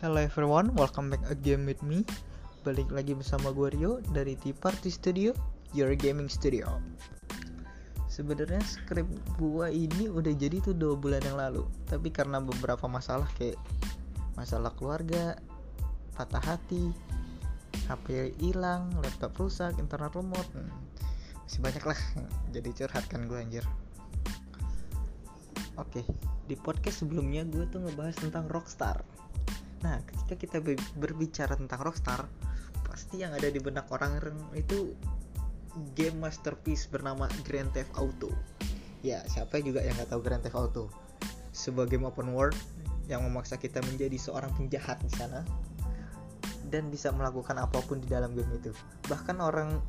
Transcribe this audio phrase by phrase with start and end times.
[0.00, 2.08] Hello everyone, welcome back again with me.
[2.64, 5.36] Balik lagi bersama gue Rio dari Tea Party Studio,
[5.76, 6.80] Your Gaming Studio.
[8.08, 9.04] Sebenarnya skrip
[9.36, 13.60] gue ini udah jadi tuh dua bulan yang lalu Tapi karena beberapa masalah kayak
[14.40, 15.36] Masalah keluarga,
[16.16, 16.96] patah hati,
[17.84, 20.72] HP hilang, laptop rusak, internet remote hmm,
[21.44, 22.00] Masih banyak lah,
[22.56, 23.68] jadi curhat kan gue anjir.
[25.76, 26.08] Oke,
[26.48, 29.04] di podcast sebelumnya gue tuh ngebahas tentang Rockstar
[29.80, 30.58] Nah, ketika kita
[30.96, 32.28] berbicara tentang Rockstar,
[32.84, 34.20] pasti yang ada di benak orang
[34.52, 34.92] itu
[35.94, 38.28] game masterpiece bernama Grand Theft Auto.
[39.00, 40.84] Ya, siapa juga yang nggak tahu Grand Theft Auto?
[41.56, 42.56] Sebuah game open world
[43.08, 45.42] yang memaksa kita menjadi seorang penjahat di sana
[46.70, 48.70] dan bisa melakukan apa pun di dalam game itu.
[49.08, 49.80] Bahkan orang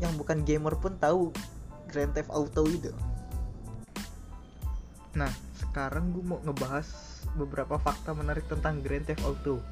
[0.00, 1.34] yang bukan gamer pun tahu
[1.90, 2.94] Grand Theft Auto itu.
[5.18, 5.28] Nah,
[5.58, 6.86] sekarang gue mau ngebahas
[7.38, 9.62] beberapa fakta menarik tentang Grand Theft Auto.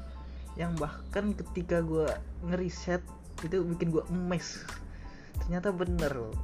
[0.55, 2.07] Yang bahkan ketika gue
[2.47, 3.03] ngeriset
[3.43, 4.63] itu bikin gue emes
[5.39, 6.35] ternyata bener loh.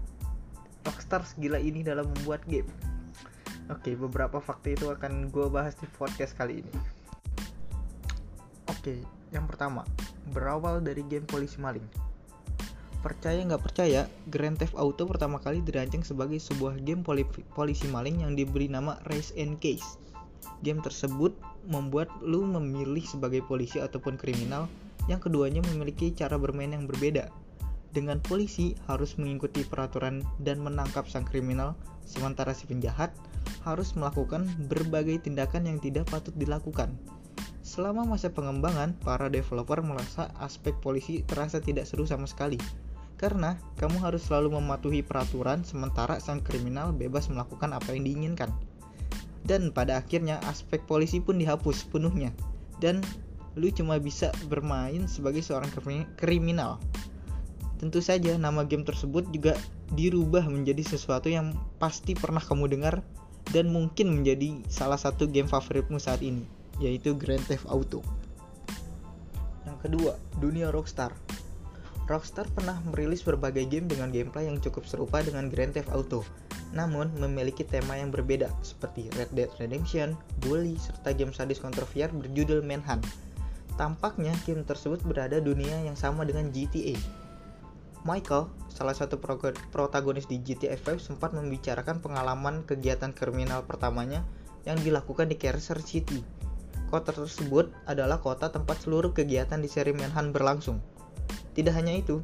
[0.88, 2.69] Rockstar segila ini dalam membuat game.
[3.67, 6.73] Oke beberapa fakta itu akan gue bahas di podcast kali ini.
[8.72, 9.83] Oke yang pertama
[10.31, 11.85] berawal dari game polisi maling.
[13.05, 17.05] Percaya nggak percaya, Grand Theft Auto pertama kali dirancang sebagai sebuah game
[17.53, 20.02] polisi maling yang diberi nama Race and Case.
[20.63, 24.69] Game tersebut membuat lu memilih sebagai polisi ataupun kriminal
[25.05, 27.29] yang keduanya memiliki cara bermain yang berbeda.
[27.95, 33.16] Dengan polisi harus mengikuti peraturan dan menangkap sang kriminal, sementara si penjahat
[33.63, 36.91] harus melakukan berbagai tindakan yang tidak patut dilakukan.
[37.63, 42.59] Selama masa pengembangan, para developer merasa aspek polisi terasa tidak seru sama sekali.
[43.16, 48.51] Karena kamu harus selalu mematuhi peraturan sementara sang kriminal bebas melakukan apa yang diinginkan
[49.45, 52.33] dan pada akhirnya aspek polisi pun dihapus sepenuhnya
[52.81, 52.99] dan
[53.55, 55.72] lu cuma bisa bermain sebagai seorang
[56.19, 56.81] kriminal.
[57.79, 59.55] Tentu saja nama game tersebut juga
[59.95, 63.03] dirubah menjadi sesuatu yang pasti pernah kamu dengar
[63.51, 66.44] dan mungkin menjadi salah satu game favoritmu saat ini,
[66.81, 68.01] yaitu Grand Theft Auto.
[69.67, 71.13] Yang kedua, dunia Rockstar.
[72.05, 76.25] Rockstar pernah merilis berbagai game dengan gameplay yang cukup serupa dengan Grand Theft Auto,
[76.72, 82.66] namun memiliki tema yang berbeda seperti Red Dead Redemption, Bully, serta game sadis kontroversial berjudul
[82.66, 83.06] Manhunt.
[83.76, 86.96] Tampaknya game tersebut berada dunia yang sama dengan GTA.
[88.06, 89.18] Michael, salah satu
[89.74, 94.22] protagonis di GTA 5 sempat membicarakan pengalaman kegiatan kriminal pertamanya
[94.64, 96.22] yang dilakukan di Carcer City.
[96.94, 100.78] Kota tersebut adalah kota tempat seluruh kegiatan di seri Manhunt berlangsung.
[101.58, 102.22] Tidak hanya itu,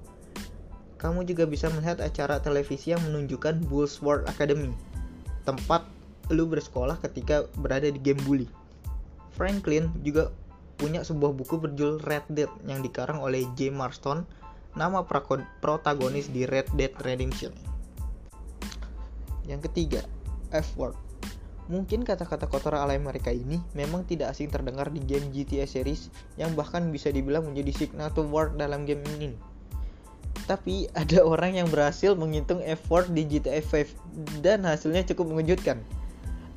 [1.02, 4.70] kamu juga bisa melihat acara televisi yang menunjukkan Bullsworth Academy,
[5.50, 5.82] tempat
[6.30, 8.46] lu bersekolah ketika berada di game bully.
[9.34, 10.30] Franklin juga
[10.78, 13.74] punya sebuah buku berjudul Red Dead yang dikarang oleh J.
[13.74, 14.30] Marston,
[14.78, 15.02] nama
[15.58, 17.50] protagonis di Red Dead Redemption.
[19.50, 20.06] Yang ketiga,
[20.54, 20.94] F-word.
[21.66, 26.54] Mungkin kata-kata kotor alay mereka ini memang tidak asing terdengar di game GTA series yang
[26.54, 29.51] bahkan bisa dibilang menjadi signature word dalam game ini
[30.46, 35.82] tapi ada orang yang berhasil menghitung effort di GTA 5 dan hasilnya cukup mengejutkan.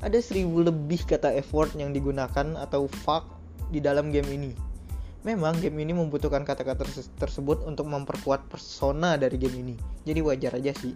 [0.03, 3.25] Ada seribu lebih kata effort yang digunakan atau fuck
[3.73, 4.51] di dalam game ini.
[5.25, 6.85] Memang game ini membutuhkan kata-kata
[7.17, 9.75] tersebut untuk memperkuat persona dari game ini.
[10.05, 10.93] Jadi wajar aja sih.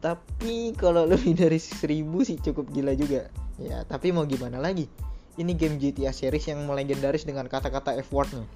[0.00, 3.28] Tapi kalau lebih dari seribu sih cukup gila juga.
[3.60, 4.88] Ya, tapi mau gimana lagi?
[5.36, 8.48] Ini game GTA series yang melegendaris dengan kata-kata F-wordnya.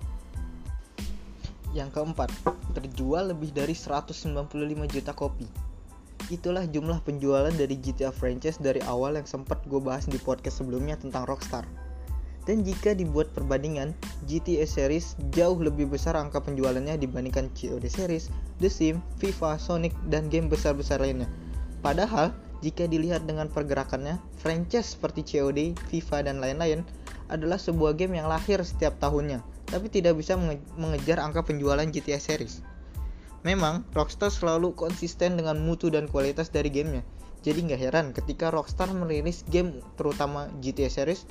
[1.75, 2.31] Yang keempat,
[2.71, 4.47] terjual lebih dari 195
[4.87, 5.51] juta kopi.
[6.31, 10.95] Itulah jumlah penjualan dari GTA franchise dari awal yang sempat gue bahas di podcast sebelumnya
[10.97, 11.67] tentang Rockstar.
[12.47, 13.91] Dan jika dibuat perbandingan,
[14.31, 18.31] GTA series jauh lebih besar angka penjualannya dibandingkan COD series,
[18.61, 21.27] The Sims, FIFA, Sonic, dan game besar-besar lainnya.
[21.81, 22.31] Padahal,
[22.61, 26.87] jika dilihat dengan pergerakannya, franchise seperti COD, FIFA, dan lain-lain
[27.33, 29.41] adalah sebuah game yang lahir setiap tahunnya,
[29.74, 30.38] tapi tidak bisa
[30.78, 32.62] mengejar angka penjualan GTA series.
[33.42, 37.03] Memang, Rockstar selalu konsisten dengan mutu dan kualitas dari gamenya.
[37.42, 41.26] Jadi nggak heran ketika Rockstar merilis game terutama GTA series,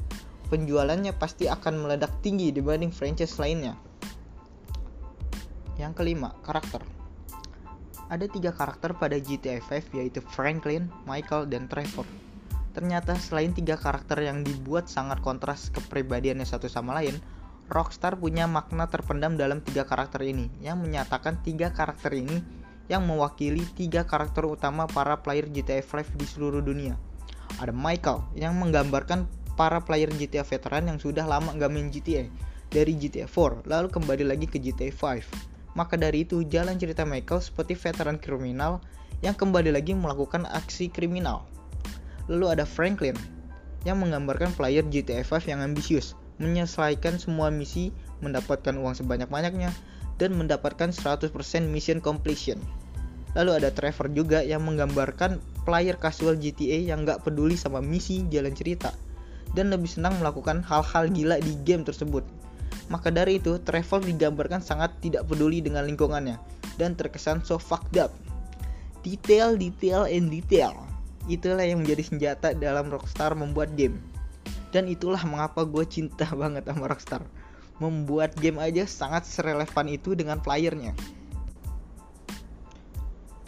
[0.51, 3.79] penjualannya pasti akan meledak tinggi dibanding franchise lainnya.
[5.79, 6.83] Yang kelima, karakter.
[8.11, 12.05] Ada tiga karakter pada GTA 5 yaitu Franklin, Michael, dan Trevor.
[12.75, 17.17] Ternyata selain tiga karakter yang dibuat sangat kontras kepribadiannya satu sama lain,
[17.71, 22.43] Rockstar punya makna terpendam dalam tiga karakter ini, yang menyatakan tiga karakter ini
[22.91, 26.99] yang mewakili tiga karakter utama para player GTA 5 di seluruh dunia.
[27.57, 29.25] Ada Michael yang menggambarkan
[29.55, 32.27] para player GTA veteran yang sudah lama gak main GTA.
[32.73, 35.77] dari GTA 4 lalu kembali lagi ke GTA 5.
[35.77, 38.81] Maka dari itu jalan cerita Michael seperti veteran kriminal
[39.21, 41.45] yang kembali lagi melakukan aksi kriminal.
[42.25, 43.13] Lalu ada Franklin
[43.85, 47.93] yang menggambarkan player GTA 5 yang ambisius, menyelesaikan semua misi,
[48.23, 49.73] mendapatkan uang sebanyak-banyaknya,
[50.17, 51.33] dan mendapatkan 100%
[51.69, 52.61] mission completion.
[53.33, 58.53] Lalu ada Trevor juga yang menggambarkan player casual GTA yang gak peduli sama misi jalan
[58.53, 58.93] cerita
[59.57, 62.25] dan lebih senang melakukan hal-hal gila di game tersebut.
[62.91, 66.37] Maka dari itu, Travel digambarkan sangat tidak peduli dengan lingkungannya
[66.77, 68.13] dan terkesan so fucked up.
[69.01, 70.73] Detail, detail, and detail.
[71.25, 74.12] Itulah yang menjadi senjata dalam Rockstar membuat game.
[74.73, 77.21] Dan itulah mengapa gue cinta banget sama Rockstar.
[77.77, 80.97] Membuat game aja sangat serelevan itu dengan playernya.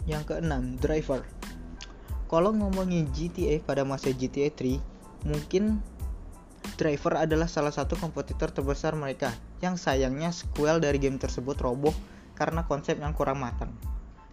[0.06, 1.26] Yang keenam, driver.
[2.30, 5.82] Kalau ngomongin GTA pada masa GTA 3, mungkin
[6.74, 9.30] Driver adalah salah satu kompetitor terbesar mereka,
[9.64, 11.94] yang sayangnya sequel dari game tersebut roboh
[12.36, 13.72] karena konsep yang kurang matang.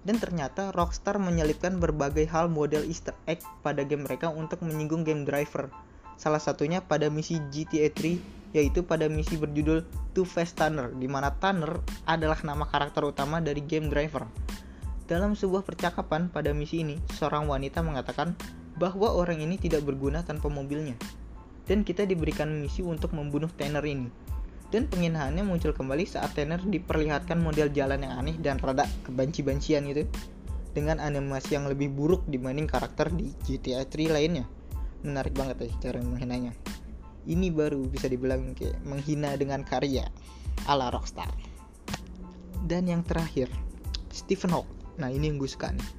[0.03, 5.23] Dan ternyata Rockstar menyelipkan berbagai hal model easter egg pada game mereka untuk menyinggung game
[5.23, 5.71] Driver.
[6.15, 9.81] Salah satunya pada misi GTA 3 yaitu pada misi berjudul
[10.13, 14.29] Two Face Tanner di mana Tanner adalah nama karakter utama dari game Driver.
[15.09, 18.37] Dalam sebuah percakapan pada misi ini, seorang wanita mengatakan
[18.77, 20.95] bahwa orang ini tidak berguna tanpa mobilnya
[21.67, 24.07] dan kita diberikan misi untuk membunuh Tanner ini.
[24.73, 30.09] Dan penghinaannya muncul kembali saat Tanner diperlihatkan model jalan yang aneh dan rada kebanci-bancian gitu
[30.73, 34.49] dengan animasi yang lebih buruk dibanding karakter di GTA 3 lainnya.
[35.03, 36.55] Menarik banget ya cara menghinanya.
[37.23, 40.07] Ini baru bisa dibilang kayak menghina dengan karya
[40.67, 41.31] ala Rockstar.
[42.63, 43.51] Dan yang terakhir,
[44.11, 44.79] Stephen Hawking.
[44.99, 45.89] Nah ini yang gue suka nih.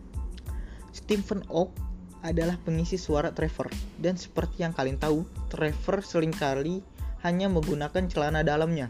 [0.93, 1.85] Stephen Hawking
[2.25, 3.69] adalah pengisi suara Trevor.
[4.01, 6.81] Dan seperti yang kalian tahu, Trevor sering kali
[7.21, 8.89] hanya menggunakan celana dalamnya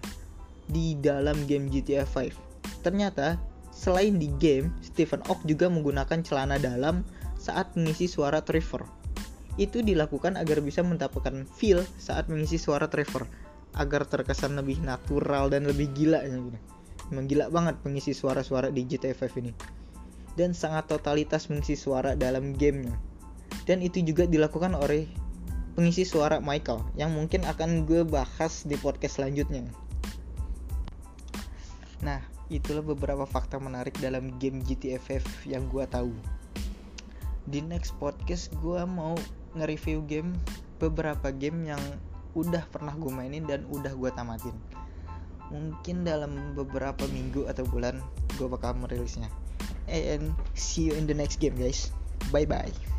[0.70, 2.30] di dalam game GTA 5.
[2.86, 3.36] Ternyata,
[3.74, 7.02] selain di game, Stephen Oak juga menggunakan celana dalam
[7.34, 9.03] saat mengisi suara Trevor.
[9.54, 13.30] Itu dilakukan agar bisa mendapatkan feel saat mengisi suara Trevor,
[13.74, 16.22] agar terkesan lebih natural dan lebih gila.
[17.10, 19.52] Memang gila banget pengisi suara-suara di GTA 5 ini.
[20.34, 23.14] Dan sangat totalitas mengisi suara dalam gamenya
[23.62, 25.08] dan itu juga dilakukan oleh
[25.78, 29.64] pengisi suara Michael yang mungkin akan gue bahas di podcast selanjutnya.
[32.04, 32.20] Nah,
[32.52, 36.12] itulah beberapa fakta menarik dalam game GTA 5 yang gue tahu.
[37.48, 39.16] Di next podcast gue mau
[39.54, 40.34] nge-review game
[40.82, 41.82] beberapa game yang
[42.34, 44.54] udah pernah gue mainin dan udah gue tamatin.
[45.54, 48.02] Mungkin dalam beberapa minggu atau bulan
[48.34, 49.30] gue bakal merilisnya.
[49.86, 51.94] And see you in the next game guys.
[52.34, 52.93] Bye bye.